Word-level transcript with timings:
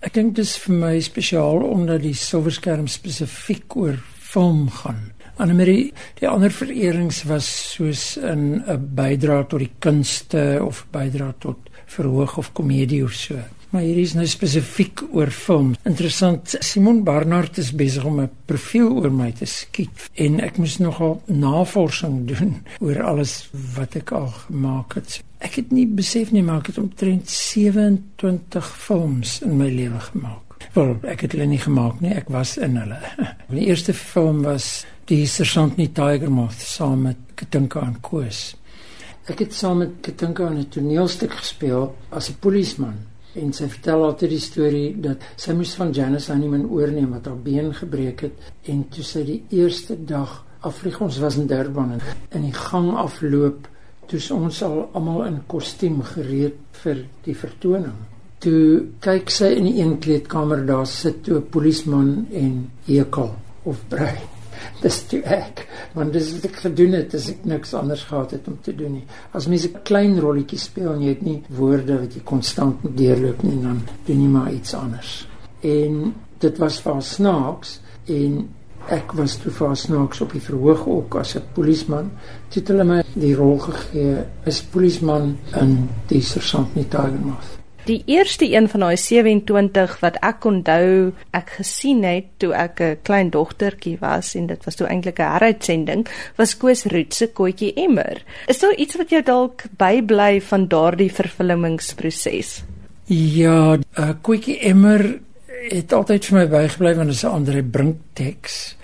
Ek 0.00 0.14
dink 0.16 0.32
dis 0.38 0.54
vir 0.62 0.76
my 0.80 0.94
spesiaal 1.04 1.60
omdat 1.66 2.00
die 2.00 2.16
silverskerm 2.16 2.86
spesifiek 2.88 3.76
oor 3.76 3.98
film 4.00 4.70
gaan. 4.72 5.10
Annelie, 5.40 5.90
die 6.16 6.28
ander 6.28 6.52
vererings 6.52 7.20
was 7.28 7.48
soos 7.74 8.16
'n 8.16 8.64
'n 8.64 8.88
bydra 8.96 9.44
tot 9.44 9.60
die 9.60 9.72
kunste 9.78 10.60
of 10.64 10.86
bydra 10.92 11.34
tot 11.38 11.68
verhoog 11.86 12.38
of 12.38 12.52
komedie 12.52 13.04
of 13.04 13.12
so. 13.12 13.36
Maar 13.70 13.84
hier 13.86 14.00
is 14.02 14.16
nou 14.18 14.24
spesifiek 14.26 15.04
oor 15.14 15.30
film. 15.30 15.74
Interessant, 15.86 16.56
Simon 16.58 17.04
Barnard 17.06 17.58
is 17.62 17.70
besig 17.70 18.04
om 18.04 18.20
'n 18.20 18.30
profiel 18.44 18.90
oor 18.98 19.12
my 19.12 19.30
te 19.32 19.46
skiet 19.46 20.10
en 20.14 20.40
ek 20.40 20.56
moes 20.58 20.78
nogal 20.78 21.22
navorsing 21.26 22.24
doen 22.32 22.66
oor 22.80 23.02
alles 23.02 23.48
wat 23.76 23.94
ek 23.94 24.10
al 24.10 24.26
gemaak 24.26 24.94
het. 24.94 25.22
Ek 25.38 25.54
het 25.54 25.70
nie 25.70 25.86
besef 25.86 26.32
nie 26.32 26.42
maar 26.42 26.58
ek 26.58 26.66
het 26.66 26.78
omtrent 26.78 27.30
27 27.30 28.76
films 28.76 29.40
in 29.40 29.56
my 29.56 29.68
lewe 29.70 30.00
gemaak. 30.00 30.58
Wel, 30.74 30.96
ek 31.02 31.20
het 31.20 31.32
hulle 31.32 31.46
nie 31.46 31.62
gemaak 31.62 32.00
nie, 32.00 32.10
ek 32.10 32.28
was 32.28 32.56
in 32.58 32.76
hulle. 32.76 32.98
Die 33.54 33.66
eerste 33.66 33.94
film 33.94 34.42
was 34.42 34.84
die 35.04 35.26
sergeant 35.26 35.76
nie 35.76 35.92
Tiger 35.92 36.30
Moth 36.30 36.58
saam 36.58 37.02
met 37.02 37.16
Katinka 37.34 37.80
en 37.86 38.00
Koos. 38.00 38.56
Ek 39.30 39.38
het 39.38 39.54
saam 39.54 39.78
met 39.78 40.00
Katinka 40.02 40.50
'n 40.50 40.68
toneelstuk 40.68 41.32
gespeel 41.38 41.94
as 42.10 42.30
'n 42.30 42.36
polisieman 42.40 42.98
en 43.38 43.52
sy 43.54 43.68
vertel 43.70 44.04
altyd 44.04 44.32
die 44.34 44.42
storie 44.42 44.86
dat 45.02 45.26
sy 45.36 45.54
moes 45.54 45.74
van 45.78 45.92
Janice 45.94 46.32
Honeyman 46.32 46.68
oorneem 46.70 47.10
wat 47.14 47.28
haar 47.30 47.42
been 47.44 47.72
gebreek 47.74 48.24
het 48.26 48.70
en 48.72 48.86
toe 48.90 49.04
sy 49.06 49.24
die 49.26 49.42
eerste 49.60 49.96
dag 49.96 50.40
afvlieg 50.66 51.00
ons 51.00 51.20
was 51.22 51.38
in 51.40 51.46
Durban 51.50 51.94
en 51.96 52.02
in 52.36 52.48
die 52.48 52.56
gang 52.56 52.90
afloop 52.98 53.68
toe 54.10 54.20
ons 54.34 54.62
al 54.66 54.80
almal 54.98 55.22
in 55.28 55.38
kostuum 55.46 56.00
gereed 56.02 56.58
vir 56.82 57.04
die 57.24 57.36
vertoning. 57.38 57.94
Toe 58.42 58.96
kyk 59.04 59.30
sy 59.30 59.52
in 59.60 59.68
die 59.68 59.78
een 59.78 59.98
kleedkamer 60.02 60.64
daar 60.66 60.86
sit 60.86 61.22
toe 61.22 61.38
'n 61.38 61.50
polisieman 61.50 62.26
en 62.32 62.70
hekel 62.86 63.34
of 63.64 63.88
brei 63.88 64.39
dis 64.82 65.00
toe 65.10 65.20
ek 65.24 65.64
want 65.94 66.12
dis 66.12 66.30
wat 66.34 66.46
ek 66.50 66.60
gedoen 66.64 66.96
het 66.98 67.14
as 67.18 67.28
ek 67.32 67.44
niks 67.48 67.74
anders 67.74 68.04
gehad 68.08 68.34
het 68.36 68.48
om 68.48 68.58
te 68.62 68.74
doen 68.76 68.92
nie. 68.98 69.04
As 69.32 69.48
mens 69.48 69.66
'n 69.66 69.82
klein 69.84 70.20
rolletjie 70.20 70.58
speel 70.58 70.92
en 70.92 71.02
jy 71.02 71.08
het 71.08 71.22
nie 71.22 71.42
woorde 71.48 71.98
wat 72.00 72.14
jy 72.14 72.22
konstant 72.24 72.82
moet 72.82 72.96
deurloop 72.96 73.42
nie 73.42 73.62
dan 73.62 73.82
doen 74.06 74.22
jy 74.22 74.28
maar 74.28 74.52
iets 74.52 74.74
anders. 74.74 75.26
En 75.62 76.14
dit 76.38 76.58
was 76.58 76.80
vir 76.80 77.02
snaaks 77.02 77.80
en 78.06 78.48
ek 78.88 79.12
was 79.12 79.36
toe 79.36 79.52
vir 79.52 79.76
snaaks 79.76 80.20
op 80.20 80.32
die 80.32 80.40
verhoog 80.40 80.86
ook 80.86 81.14
as 81.14 81.36
'n 81.36 81.42
polisieman. 81.54 82.10
Het 82.54 82.68
hulle 82.68 82.84
my 82.84 83.02
die 83.14 83.34
rol 83.34 83.58
gegee 83.58 84.24
as 84.46 84.62
polisieman 84.62 85.38
in 85.60 85.88
die 86.08 86.22
sergeant 86.22 86.74
Nitagenmoth 86.74 87.59
Die 87.84 88.02
eerste 88.06 88.44
een 88.44 88.68
van 88.68 88.80
daai 88.80 88.96
27 88.96 89.94
wat 90.00 90.18
ek 90.20 90.44
onthou 90.44 91.12
ek 91.36 91.54
gesien 91.56 92.02
het 92.04 92.26
toe 92.42 92.52
ek 92.52 92.80
'n 92.80 92.98
klein 93.02 93.30
dogtertjie 93.30 93.96
was 94.00 94.34
en 94.34 94.46
dit 94.46 94.64
was 94.64 94.74
toe 94.74 94.86
eintlik 94.86 95.18
'n 95.18 95.32
heruitsending 95.32 96.06
was 96.36 96.56
Koos 96.56 96.84
Roet 96.84 97.14
se 97.14 97.26
Kotjie 97.26 97.74
Emmer. 97.74 98.22
Is 98.46 98.58
daar 98.58 98.74
iets 98.74 98.96
wat 98.96 99.10
jou 99.10 99.22
dalk 99.22 99.64
bybly 99.76 100.40
van 100.40 100.68
daardie 100.68 101.12
vervilmingsproses? 101.12 102.62
Ja, 103.04 103.78
uh, 103.98 104.10
Kotjie 104.20 104.58
Emmer 104.58 105.20
het 105.68 105.92
altyd 105.92 106.24
vir 106.24 106.38
my 106.38 106.48
bygebly 106.48 106.94
want 106.94 107.08
dit 107.08 107.16
is 107.16 107.24
'n 107.24 107.34
ander 107.34 107.64
brink 107.64 107.96
teks 108.12 108.76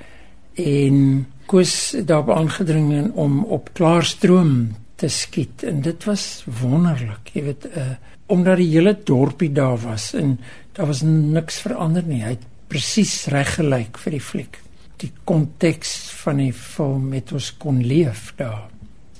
en 0.54 1.26
Koos 1.46 1.94
daarop 2.04 2.30
aangedring 2.30 3.12
om 3.14 3.44
op 3.44 3.70
klaarstroom 3.72 4.74
te 4.96 5.08
skiet 5.12 5.64
en 5.68 5.82
dit 5.84 6.04
was 6.08 6.44
wonderlik, 6.60 7.32
jy 7.36 7.42
weet 7.50 7.66
uh, 7.76 7.96
omdat 8.32 8.60
die 8.60 8.70
hele 8.72 8.96
dorpie 9.06 9.52
daar 9.54 9.78
was 9.82 10.12
en 10.18 10.38
daar 10.76 10.88
was 10.90 11.02
niks 11.06 11.60
verander 11.64 12.06
nie. 12.06 12.22
Hy 12.24 12.34
het 12.34 12.46
presies 12.68 13.26
reg 13.32 13.54
gelyk 13.58 14.00
vir 14.02 14.16
die 14.16 14.22
fliek. 14.22 14.58
Die 15.00 15.12
konteks 15.28 15.94
van 16.22 16.40
die 16.40 16.52
film 16.56 17.12
het 17.14 17.32
ons 17.36 17.52
kon 17.60 17.82
leef 17.84 18.32
daar. 18.40 18.66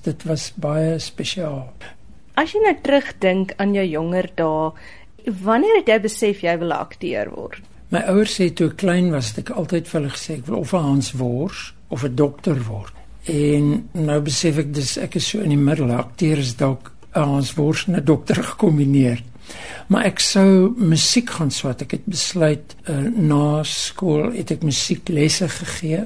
Dit 0.03 0.25
was 0.27 0.49
baie 0.57 0.97
spesiaal. 1.03 1.69
As 2.37 2.53
jy 2.53 2.61
nou 2.65 2.75
terugdink 2.83 3.55
aan 3.63 3.75
jou 3.77 3.85
jonger 3.87 4.29
dae, 4.37 4.73
wanneer 5.45 5.81
het 5.81 5.89
jy 5.93 5.99
besef 6.05 6.43
jy 6.45 6.57
wil 6.61 6.75
akteur 6.77 7.31
word? 7.33 7.63
My 7.95 8.03
ouers 8.11 8.35
sê 8.39 8.51
toe 8.51 8.73
ek 8.73 8.81
klein 8.83 9.13
was, 9.15 9.31
het 9.33 9.45
ek 9.45 9.55
altyd 9.55 9.89
vir 9.89 10.01
hulle 10.01 10.15
gesê 10.17 10.39
ek 10.41 10.47
wil 10.49 10.59
of 10.61 10.75
'n 10.75 10.83
Hans 10.83 11.13
Wors 11.15 11.73
of 11.89 12.05
'n 12.05 12.17
dokter 12.17 12.59
word. 12.67 12.93
En 13.27 13.89
nou 13.93 14.21
besef 14.23 14.59
ek 14.63 14.75
dis 14.75 14.97
ek 15.03 15.17
is 15.19 15.27
so 15.33 15.41
in 15.43 15.51
die 15.51 15.59
middel. 15.59 15.91
Akteur 15.91 16.39
is 16.39 16.55
dalk 16.57 16.93
ons 17.17 17.55
wors 17.57 17.87
'n 17.89 18.05
dokter 18.05 18.43
gekombineer. 18.53 19.23
Maar 19.89 20.05
ek 20.05 20.21
sou 20.21 20.75
musiek 20.79 21.31
gaan 21.31 21.51
swat. 21.51 21.83
Ek 21.83 21.91
het 21.91 22.07
besluit 22.07 22.77
uh, 22.91 22.99
na 23.11 23.63
skool 23.63 24.33
het 24.35 24.51
ek 24.51 24.63
musieklesse 24.67 25.49
gegee, 25.49 26.05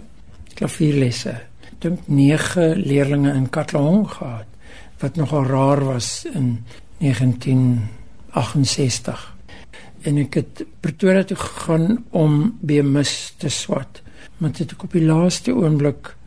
klavierlesse. 0.55 1.35
Dink 1.81 2.01
9 2.09 2.77
leerdlinge 2.77 3.35
in 3.35 3.51
Katlehong 3.51 4.09
gehad 4.09 4.47
wat 5.01 5.17
nogal 5.17 5.45
raar 5.49 5.85
was 5.85 6.25
in 6.29 6.65
1968. 7.01 9.37
En 10.05 10.19
ek 10.21 10.35
het 10.35 10.65
Pretoria 10.81 11.25
toe 11.25 11.37
gegaan 11.41 12.05
om 12.11 12.59
BMus 12.61 13.33
te 13.41 13.49
swat. 13.49 14.03
Maar 14.39 14.51
dit 14.51 14.71
het 14.71 14.77
op 14.77 14.93
die 14.93 15.05
laaste 15.05 15.55
oomblik 15.57 16.20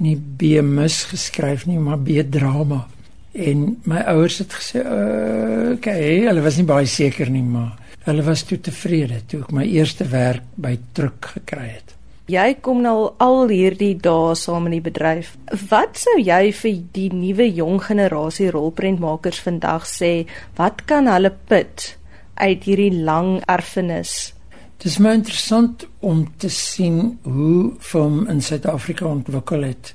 nie 0.00 0.16
BMus 0.16 1.04
geskryf 1.12 1.66
nie, 1.68 1.78
maar 1.78 2.00
B 2.00 2.22
drama. 2.30 2.86
En 3.32 3.76
my 3.86 4.02
ouers 4.10 4.40
het 4.42 4.52
gesê, 4.52 4.82
uh, 4.82 5.76
"Okay, 5.76 6.26
hulle 6.26 6.42
was 6.42 6.56
nie 6.56 6.66
baie 6.66 6.86
seker 6.86 7.30
nie, 7.30 7.42
maar 7.42 7.78
hulle 8.04 8.22
was 8.22 8.42
toe 8.42 8.58
tevrede 8.58 9.20
toe 9.26 9.40
ek 9.40 9.52
my 9.52 9.64
eerste 9.64 10.04
werk 10.04 10.42
by 10.56 10.78
Truk 10.92 11.32
gekry 11.34 11.68
het." 11.68 11.94
Jy 12.30 12.60
kom 12.62 12.82
nou 12.82 13.12
al 13.18 13.48
hierdie 13.48 13.96
dae 13.98 14.34
saam 14.34 14.66
in 14.66 14.76
die 14.78 14.84
bedryf. 14.84 15.32
Wat 15.70 15.98
sou 15.98 16.18
jy 16.20 16.52
vir 16.52 16.76
die 16.92 17.08
nuwe 17.10 17.48
jong 17.54 17.80
generasie 17.82 18.50
rolprentmakers 18.50 19.40
vandag 19.40 19.86
sê, 19.90 20.26
wat 20.56 20.84
kan 20.86 21.10
hulle 21.10 21.32
put 21.50 21.96
uit 22.34 22.62
hierdie 22.64 23.02
lang 23.02 23.40
erfenis? 23.50 24.32
Dit 24.80 24.94
is 24.94 24.98
my 25.04 25.10
interessant 25.12 25.82
om 26.00 26.22
te 26.40 26.48
sien 26.48 27.18
hoe 27.22 27.72
film 27.84 28.22
in 28.32 28.38
Suid-Afrika 28.40 29.04
ontwikkel 29.04 29.66
het. 29.66 29.90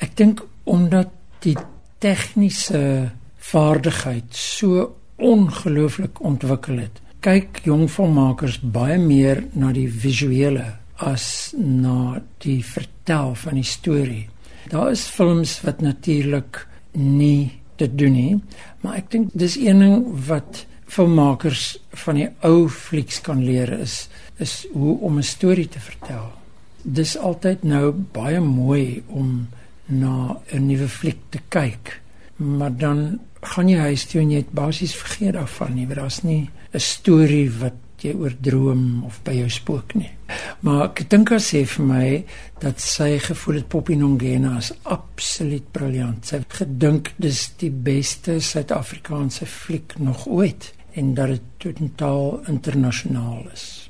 Ek 0.00 0.14
dink 0.16 0.40
omdat 0.64 1.10
die 1.44 1.58
tegniese 2.00 3.10
vaardigheid 3.50 4.32
so 4.32 4.86
ongelooflik 5.20 6.22
ontwikkel 6.24 6.80
het. 6.86 7.02
Kyk 7.20 7.60
jong 7.68 7.84
filmmakers 7.92 8.56
baie 8.64 8.96
meer 8.96 9.42
na 9.52 9.74
die 9.76 9.90
visuele 9.92 10.64
as 11.04 11.52
na 11.60 12.22
die 12.40 12.62
vertel 12.64 13.36
van 13.42 13.60
die 13.60 13.68
storie. 13.68 14.24
Daar 14.72 14.94
is 14.94 15.04
films 15.04 15.58
wat 15.68 15.84
natuurlik 15.84 16.64
nie 16.96 17.60
dit 17.76 17.92
doen 17.92 18.16
nie, 18.16 18.40
maar 18.80 19.02
ek 19.04 19.12
dink 19.12 19.36
dis 19.36 19.60
een 19.60 19.84
ding 19.84 20.00
wat 20.32 20.64
filmmakers 20.90 21.78
van 22.02 22.18
die 22.18 22.28
ou 22.46 22.68
flieks 22.68 23.20
kan 23.26 23.44
leer 23.44 23.72
is 23.78 24.08
is 24.40 24.66
hoe 24.72 24.98
om 25.00 25.18
'n 25.18 25.22
storie 25.22 25.68
te 25.68 25.80
vertel. 25.80 26.32
Dis 26.82 27.16
altyd 27.18 27.62
nou 27.62 27.92
baie 27.92 28.40
mooi 28.40 29.02
om 29.06 29.48
na 29.86 30.36
'n 30.52 30.66
nuwe 30.66 30.88
fliek 30.88 31.18
te 31.28 31.38
kyk. 31.48 32.00
Maar 32.36 32.76
dan 32.76 33.20
gaan 33.40 33.68
jy 33.68 33.78
huis 33.78 34.04
toe 34.04 34.20
en 34.20 34.30
jy 34.30 34.36
het 34.36 34.52
basies 34.52 34.94
vergeet 34.94 35.32
daarvan 35.32 35.74
nie. 35.74 35.86
Daar's 35.86 36.22
nie 36.22 36.50
'n 36.72 36.80
storie 36.80 37.50
wat 37.50 37.74
jy 37.98 38.14
oor 38.14 38.34
droom 38.40 39.04
of 39.04 39.20
by 39.22 39.32
jou 39.32 39.48
spook 39.48 39.94
nie. 39.94 40.10
Maar 40.60 40.90
as 41.30 41.52
sê 41.52 41.66
vir 41.66 41.84
my 41.84 42.24
dat 42.58 42.80
sy 42.80 43.18
gevoel 43.18 43.54
het 43.54 43.68
Poppy 43.68 43.94
Nongena 43.94 44.56
is 44.58 44.72
absoluut 44.82 45.72
briljant. 45.72 46.26
Sy 46.26 46.36
het 46.36 46.52
gedink 46.52 47.12
dis 47.16 47.52
die 47.56 47.70
beste 47.70 48.40
Suid-Afrikaanse 48.40 49.46
fliek 49.46 49.98
nog 49.98 50.26
ooit 50.26 50.72
en 50.92 51.14
dat 51.14 51.26
dit 51.26 51.76
totaal 51.76 52.40
internasionaal 52.46 53.44
is. 53.52 53.89